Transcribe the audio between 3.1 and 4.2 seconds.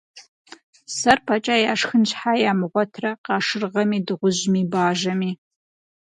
къашыргъэми,